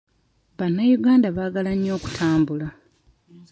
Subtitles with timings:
[0.57, 2.67] Bannayuganda baagala nnyo okutambula.